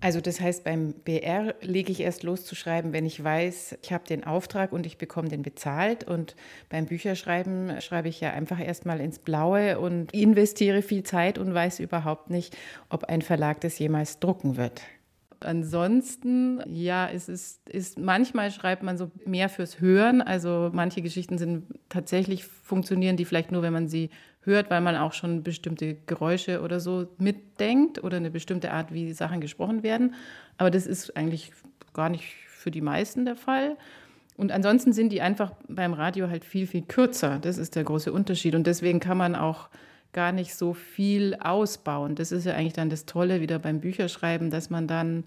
[0.02, 3.92] Also das heißt, beim BR lege ich erst los zu schreiben, wenn ich weiß, ich
[3.92, 6.04] habe den Auftrag und ich bekomme den bezahlt.
[6.04, 6.36] Und
[6.70, 11.80] beim Bücherschreiben schreibe ich ja einfach erstmal ins Blaue und investiere viel Zeit und weiß
[11.80, 12.56] überhaupt nicht,
[12.88, 14.80] ob ein Verlag das jemals drucken wird.
[15.40, 20.22] Ansonsten, ja, es ist, ist, manchmal schreibt man so mehr fürs Hören.
[20.22, 24.10] Also manche Geschichten sind tatsächlich funktionieren die vielleicht nur, wenn man sie
[24.42, 29.12] hört, weil man auch schon bestimmte Geräusche oder so mitdenkt oder eine bestimmte Art, wie
[29.12, 30.14] Sachen gesprochen werden.
[30.56, 31.52] Aber das ist eigentlich
[31.92, 33.76] gar nicht für die meisten der Fall.
[34.36, 37.38] Und ansonsten sind die einfach beim Radio halt viel, viel kürzer.
[37.38, 38.54] Das ist der große Unterschied.
[38.54, 39.68] Und deswegen kann man auch
[40.12, 42.14] gar nicht so viel ausbauen.
[42.14, 45.24] Das ist ja eigentlich dann das Tolle wieder beim Bücherschreiben, dass man dann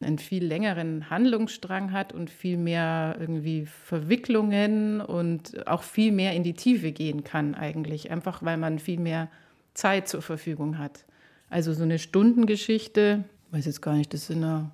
[0.00, 6.44] einen viel längeren Handlungsstrang hat und viel mehr irgendwie Verwicklungen und auch viel mehr in
[6.44, 9.28] die Tiefe gehen kann eigentlich, einfach weil man viel mehr
[9.74, 11.04] Zeit zur Verfügung hat.
[11.50, 14.70] Also so eine Stundengeschichte, ich weiß jetzt gar nicht, das sind ja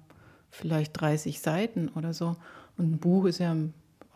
[0.51, 2.37] vielleicht 30 Seiten oder so.
[2.77, 3.57] Und ein Buch ist ja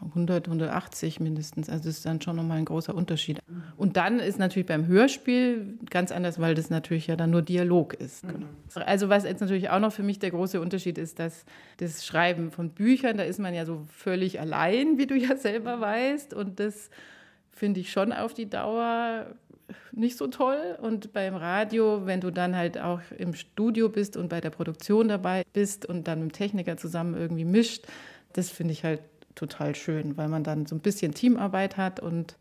[0.01, 1.69] 100, 180 mindestens.
[1.69, 3.41] Also das ist dann schon nochmal ein großer Unterschied.
[3.77, 7.95] Und dann ist natürlich beim Hörspiel ganz anders, weil das natürlich ja dann nur Dialog
[7.95, 8.23] ist.
[8.27, 8.47] Genau.
[8.75, 11.45] Also was jetzt natürlich auch noch für mich der große Unterschied ist, dass
[11.79, 15.81] das Schreiben von Büchern, da ist man ja so völlig allein, wie du ja selber
[15.81, 16.33] weißt.
[16.33, 16.91] Und das
[17.51, 19.27] finde ich schon auf die Dauer
[19.93, 20.79] nicht so toll.
[20.81, 25.09] Und beim Radio, wenn du dann halt auch im Studio bist und bei der Produktion
[25.09, 27.87] dabei bist und dann mit dem Techniker zusammen irgendwie mischt,
[28.33, 29.01] das finde ich halt
[29.39, 32.37] total schön, weil man dann so ein bisschen Teamarbeit hat und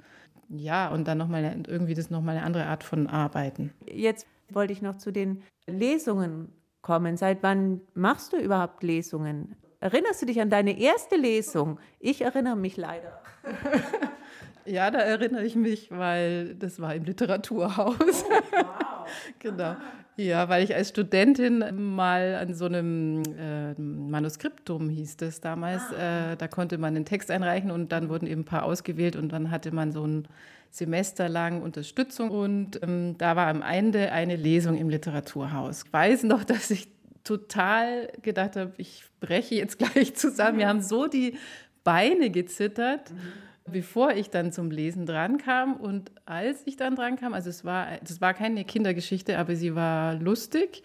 [0.50, 3.74] ja, und dann nochmal irgendwie das nochmal eine andere Art von Arbeiten.
[3.86, 6.50] Jetzt wollte ich noch zu den Lesungen
[6.82, 7.18] kommen.
[7.18, 9.56] Seit wann machst du überhaupt Lesungen?
[9.80, 11.80] Erinnerst du dich an deine erste Lesung?
[12.00, 13.22] Ich erinnere mich leider.
[14.66, 17.98] ja, da erinnere ich mich, weil das war im Literaturhaus.
[18.00, 19.08] Oh, wow.
[19.40, 19.76] genau.
[20.20, 26.32] Ja, weil ich als Studentin mal an so einem äh, Manuskriptum hieß das damals, ah.
[26.32, 29.32] äh, da konnte man einen Text einreichen und dann wurden eben ein paar ausgewählt und
[29.32, 30.28] dann hatte man so ein
[30.72, 35.84] Semester lang Unterstützung und ähm, da war am Ende eine Lesung im Literaturhaus.
[35.86, 36.88] Ich weiß noch, dass ich
[37.24, 40.58] total gedacht habe, ich breche jetzt gleich zusammen.
[40.58, 41.38] Wir haben so die
[41.84, 43.12] Beine gezittert.
[43.12, 45.76] Mhm bevor ich dann zum Lesen drankam.
[45.76, 50.16] Und als ich dann drankam, also es war, das war keine Kindergeschichte, aber sie war
[50.16, 50.84] lustig.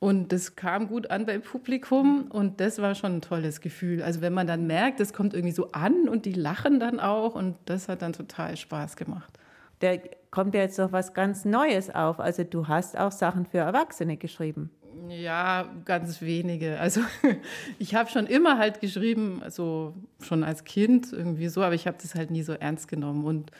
[0.00, 4.02] Und das kam gut an beim Publikum und das war schon ein tolles Gefühl.
[4.02, 7.34] Also wenn man dann merkt, das kommt irgendwie so an und die lachen dann auch
[7.34, 9.32] und das hat dann total Spaß gemacht.
[9.80, 9.96] Da
[10.30, 12.20] kommt ja jetzt noch was ganz Neues auf.
[12.20, 14.70] Also du hast auch Sachen für Erwachsene geschrieben.
[15.08, 16.78] Ja, ganz wenige.
[16.78, 17.00] Also
[17.78, 21.96] ich habe schon immer halt geschrieben, also schon als Kind irgendwie so, aber ich habe
[22.00, 23.24] das halt nie so ernst genommen.
[23.24, 23.50] Und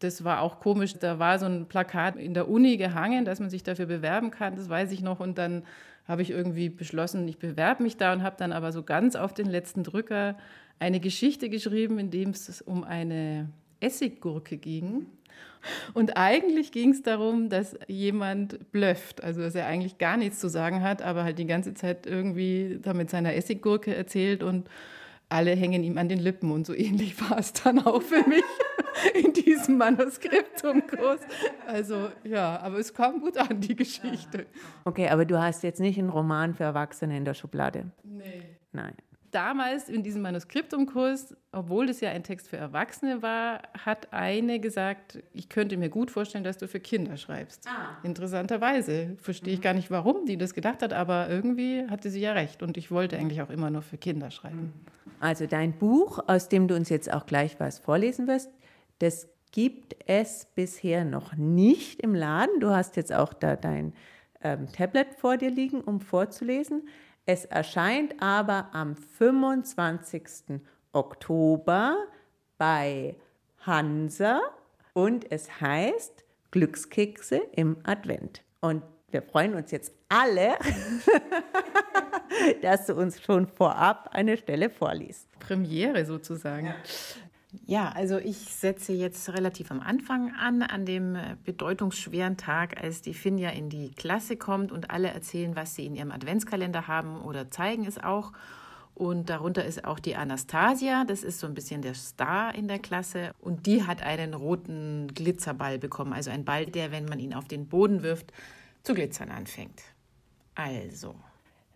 [0.00, 0.94] das war auch komisch.
[0.94, 4.56] Da war so ein Plakat in der Uni gehangen, dass man sich dafür bewerben kann,
[4.56, 5.20] das weiß ich noch.
[5.20, 5.64] Und dann
[6.06, 9.34] habe ich irgendwie beschlossen, ich bewerbe mich da und habe dann aber so ganz auf
[9.34, 10.36] den letzten Drücker
[10.78, 15.06] eine Geschichte geschrieben, in dem es um eine Essiggurke ging.
[15.94, 20.48] Und eigentlich ging es darum, dass jemand blöfft, also dass er eigentlich gar nichts zu
[20.48, 24.68] sagen hat, aber halt die ganze Zeit irgendwie da mit seiner Essiggurke erzählt und
[25.28, 28.44] alle hängen ihm an den Lippen und so ähnlich war es dann auch für mich
[29.14, 31.20] in diesem Manuskriptumkurs.
[31.66, 34.46] Also ja, aber es kam gut an, die Geschichte.
[34.84, 37.90] Okay, aber du hast jetzt nicht einen Roman für Erwachsene in der Schublade.
[38.04, 38.42] Nee.
[38.72, 38.94] Nein
[39.30, 45.22] damals in diesem Manuskriptumkurs, obwohl es ja ein Text für Erwachsene war, hat eine gesagt,
[45.32, 47.66] ich könnte mir gut vorstellen, dass du für Kinder schreibst.
[47.68, 47.98] Ah.
[48.02, 49.16] Interessanterweise.
[49.20, 49.64] Verstehe ich mhm.
[49.64, 52.62] gar nicht, warum die das gedacht hat, aber irgendwie hatte sie ja recht.
[52.62, 54.72] Und ich wollte eigentlich auch immer nur für Kinder schreiben.
[54.74, 55.12] Mhm.
[55.20, 58.50] Also dein Buch, aus dem du uns jetzt auch gleich was vorlesen wirst,
[58.98, 62.60] das gibt es bisher noch nicht im Laden.
[62.60, 63.92] Du hast jetzt auch da dein
[64.42, 66.88] ähm, Tablet vor dir liegen, um vorzulesen.
[67.30, 70.62] Es erscheint aber am 25.
[70.92, 72.06] Oktober
[72.56, 73.16] bei
[73.66, 74.40] Hansa
[74.94, 78.42] und es heißt Glückskekse im Advent.
[78.60, 80.56] Und wir freuen uns jetzt alle,
[82.62, 85.28] dass du uns schon vorab eine Stelle vorliest.
[85.38, 86.68] Premiere sozusagen.
[86.68, 86.76] Ja.
[87.66, 93.00] Ja, also ich setze jetzt relativ am Anfang an, an dem äh, bedeutungsschweren Tag, als
[93.00, 97.22] die Finja in die Klasse kommt und alle erzählen, was sie in ihrem Adventskalender haben
[97.22, 98.32] oder zeigen es auch.
[98.94, 102.80] Und darunter ist auch die Anastasia, das ist so ein bisschen der Star in der
[102.80, 103.32] Klasse.
[103.40, 107.46] Und die hat einen roten Glitzerball bekommen, also ein Ball, der, wenn man ihn auf
[107.46, 108.32] den Boden wirft,
[108.82, 109.82] zu glitzern anfängt.
[110.54, 111.14] Also.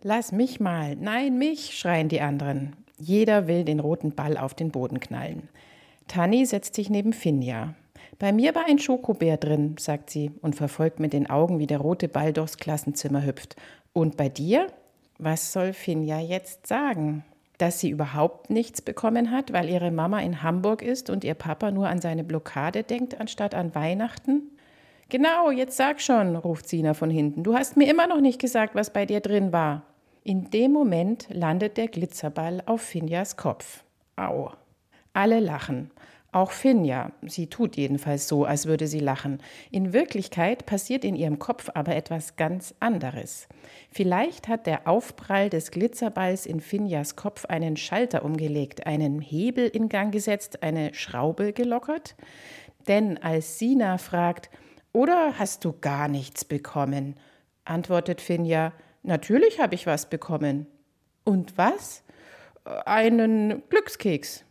[0.01, 2.75] Lass mich mal, nein, mich, schreien die anderen.
[2.97, 5.49] Jeder will den roten Ball auf den Boden knallen.
[6.07, 7.73] Tanni setzt sich neben Finja.
[8.19, 11.79] Bei mir war ein Schokobär drin, sagt sie und verfolgt mit den Augen, wie der
[11.79, 13.55] rote Ball durchs Klassenzimmer hüpft.
[13.93, 14.67] Und bei dir?
[15.17, 17.23] Was soll Finja jetzt sagen?
[17.57, 21.71] Dass sie überhaupt nichts bekommen hat, weil ihre Mama in Hamburg ist und ihr Papa
[21.71, 24.43] nur an seine Blockade denkt, anstatt an Weihnachten?
[25.09, 27.43] Genau, jetzt sag schon, ruft Sina von hinten.
[27.43, 29.83] Du hast mir immer noch nicht gesagt, was bei dir drin war.
[30.25, 33.83] In dem Moment landet der Glitzerball auf Finjas Kopf.
[34.15, 34.51] Au.
[35.11, 35.91] Alle lachen.
[36.31, 37.11] Auch Finja.
[37.23, 39.39] Sie tut jedenfalls so, als würde sie lachen.
[39.69, 43.49] In Wirklichkeit passiert in ihrem Kopf aber etwas ganz anderes.
[43.91, 49.89] Vielleicht hat der Aufprall des Glitzerballs in Finjas Kopf einen Schalter umgelegt, einen Hebel in
[49.89, 52.15] Gang gesetzt, eine Schraube gelockert.
[52.87, 54.49] Denn als Sina fragt,
[54.93, 57.15] oder hast du gar nichts bekommen?
[57.65, 58.71] antwortet Finja,
[59.03, 60.67] Natürlich habe ich was bekommen.
[61.25, 62.03] Und was?
[62.85, 64.45] Einen Glückskeks.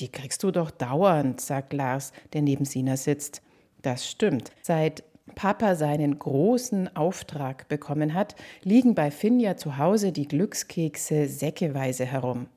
[0.00, 3.42] Die kriegst du doch dauernd, sagt Lars, der neben Sina sitzt.
[3.82, 4.50] Das stimmt.
[4.62, 5.04] Seit
[5.36, 12.48] Papa seinen großen Auftrag bekommen hat, liegen bei Finja zu Hause die Glückskekse säckeweise herum.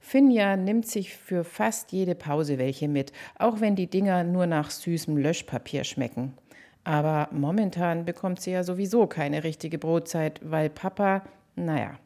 [0.00, 4.70] Finja nimmt sich für fast jede Pause welche mit, auch wenn die Dinger nur nach
[4.70, 6.34] süßem Löschpapier schmecken.
[6.84, 11.22] Aber momentan bekommt sie ja sowieso keine richtige Brotzeit, weil Papa,
[11.56, 11.98] naja.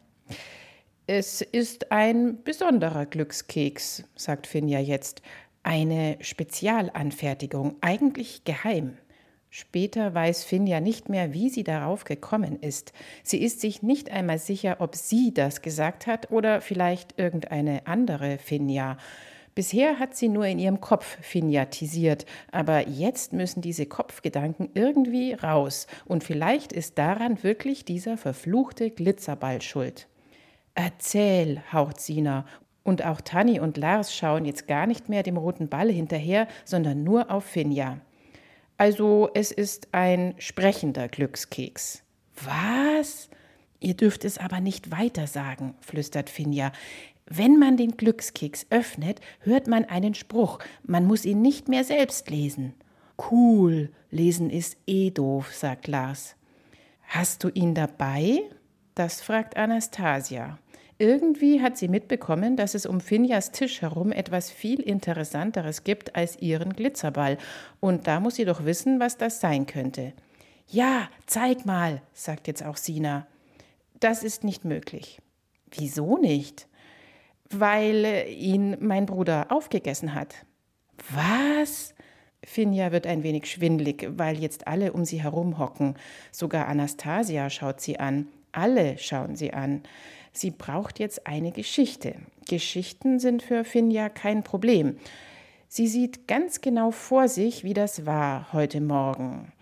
[1.07, 5.23] Es ist ein besonderer Glückskeks, sagt Finja jetzt.
[5.63, 8.97] Eine Spezialanfertigung, eigentlich geheim.
[9.51, 12.93] Später weiß Finja nicht mehr, wie sie darauf gekommen ist.
[13.23, 18.39] Sie ist sich nicht einmal sicher, ob sie das gesagt hat oder vielleicht irgendeine andere
[18.39, 18.97] Finja.
[19.55, 25.87] Bisher hat sie nur in ihrem Kopf finiatisiert, aber jetzt müssen diese Kopfgedanken irgendwie raus
[26.07, 30.09] und vielleicht ist daran wirklich dieser verfluchte Glitzerball schuld.
[30.75, 32.47] Erzähl, haucht Sina,
[32.83, 37.03] und auch Tanni und Lars schauen jetzt gar nicht mehr dem roten Ball hinterher, sondern
[37.03, 37.99] nur auf Finja.
[38.77, 42.03] Also es ist ein sprechender Glückskeks.
[42.43, 43.31] Was?
[43.81, 46.73] Ihr dürft es aber nicht weiter sagen, flüstert Finja.
[47.27, 50.59] Wenn man den Glückskeks öffnet, hört man einen Spruch.
[50.83, 52.75] Man muss ihn nicht mehr selbst lesen.
[53.31, 56.37] Cool, lesen ist eh doof, sagt Lars.
[57.07, 58.43] Hast du ihn dabei?
[58.95, 60.59] Das fragt Anastasia.
[60.99, 66.41] Irgendwie hat sie mitbekommen, dass es um Finjas Tisch herum etwas viel Interessanteres gibt als
[66.41, 67.39] ihren Glitzerball.
[67.81, 70.13] Und da muss sie doch wissen, was das sein könnte.
[70.69, 73.27] Ja, zeig mal, sagt jetzt auch Sina.
[73.99, 75.21] Das ist nicht möglich.
[75.71, 76.69] Wieso nicht?
[77.51, 80.47] Weil ihn mein Bruder aufgegessen hat.
[81.11, 81.95] Was?
[82.45, 85.95] Finja wird ein wenig schwindlig, weil jetzt alle um sie herum hocken.
[86.31, 88.29] Sogar Anastasia schaut sie an.
[88.53, 89.83] Alle schauen sie an.
[90.33, 92.17] Sie braucht jetzt eine Geschichte.
[92.49, 94.99] Geschichten sind für Finja kein Problem.
[95.69, 99.53] Sie sieht ganz genau vor sich, wie das war heute Morgen.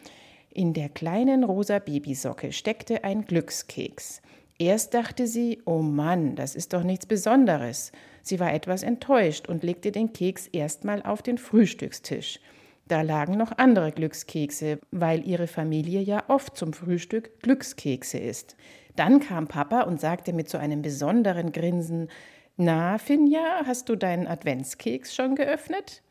[0.50, 4.20] In der kleinen rosa Babysocke steckte ein Glückskeks.
[4.62, 7.90] Erst dachte sie, oh Mann, das ist doch nichts Besonderes.
[8.22, 12.38] Sie war etwas enttäuscht und legte den Keks erstmal auf den Frühstückstisch.
[12.86, 18.54] Da lagen noch andere Glückskekse, weil ihre Familie ja oft zum Frühstück Glückskekse isst.
[18.94, 22.06] Dann kam Papa und sagte mit so einem besonderen Grinsen:
[22.56, 26.02] Na, Finja, hast du deinen Adventskeks schon geöffnet?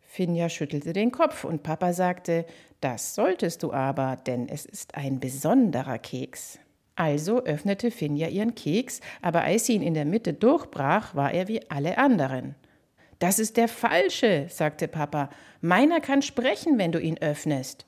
[0.00, 2.46] Finja schüttelte den Kopf und Papa sagte:
[2.80, 6.58] Das solltest du aber, denn es ist ein besonderer Keks.
[6.94, 11.48] Also öffnete Finja ihren Keks, aber als sie ihn in der Mitte durchbrach, war er
[11.48, 12.54] wie alle anderen.
[13.18, 15.30] Das ist der falsche, sagte Papa.
[15.60, 17.86] Meiner kann sprechen, wenn du ihn öffnest.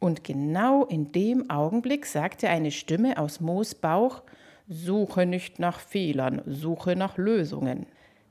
[0.00, 4.22] Und genau in dem Augenblick sagte eine Stimme aus Moos Bauch
[4.68, 7.86] Suche nicht nach Fehlern, suche nach Lösungen.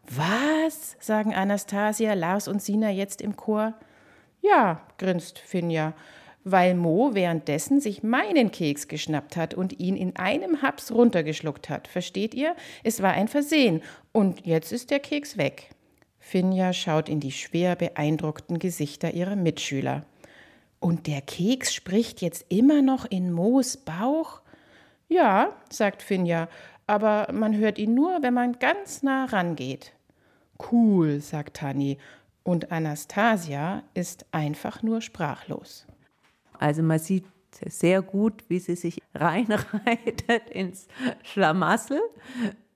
[0.08, 0.98] Was?
[1.00, 3.76] sagen Anastasia, Lars und Sina jetzt im Chor.
[4.42, 5.94] Ja, grinst Finja,
[6.44, 11.88] weil Mo währenddessen sich meinen Keks geschnappt hat und ihn in einem Haps runtergeschluckt hat.
[11.88, 12.56] Versteht ihr?
[12.84, 13.82] Es war ein Versehen
[14.12, 15.70] und jetzt ist der Keks weg.
[16.20, 20.06] Finja schaut in die schwer beeindruckten Gesichter ihrer Mitschüler.
[20.80, 24.42] Und der Keks spricht jetzt immer noch in Moos Bauch?
[25.10, 26.48] Ja, sagt Finja,
[26.88, 29.94] aber man hört ihn nur, wenn man ganz nah rangeht.
[30.72, 31.98] Cool, sagt Tani.
[32.44, 35.86] Und Anastasia ist einfach nur sprachlos.
[36.62, 37.26] Also man sieht
[37.68, 40.88] sehr gut, wie sie sich reinreitet ins
[41.24, 42.00] Schlamassel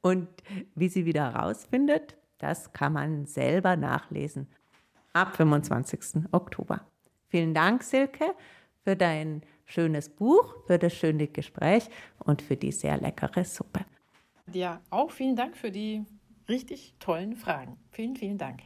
[0.02, 0.28] und
[0.74, 2.18] wie sie wieder herausfindet.
[2.40, 4.48] Das kann man selber nachlesen.
[5.14, 6.26] Ab 25.
[6.32, 6.82] Oktober.
[7.30, 8.36] Vielen Dank, Silke,
[8.84, 11.88] für dein schönes Buch, für das schöne Gespräch
[12.20, 13.86] und für die sehr leckere Suppe.
[14.52, 16.04] Ja, auch vielen Dank für die
[16.50, 17.78] richtig tollen Fragen.
[17.92, 18.62] Vielen, vielen Dank.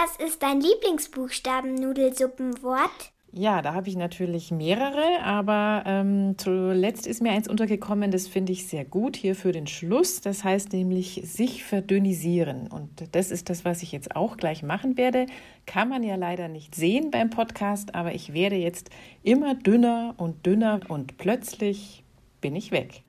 [0.00, 3.10] Was ist dein Lieblingsbuchstaben-Nudelsuppenwort?
[3.32, 8.52] Ja, da habe ich natürlich mehrere, aber ähm, zuletzt ist mir eins untergekommen, das finde
[8.52, 10.20] ich sehr gut hier für den Schluss.
[10.20, 12.68] Das heißt nämlich sich verdünnisieren.
[12.68, 15.26] Und das ist das, was ich jetzt auch gleich machen werde.
[15.66, 18.90] Kann man ja leider nicht sehen beim Podcast, aber ich werde jetzt
[19.24, 22.04] immer dünner und dünner und plötzlich
[22.40, 23.02] bin ich weg.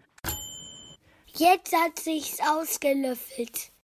[1.38, 3.70] Jetzt hat sich's ausgelöffelt.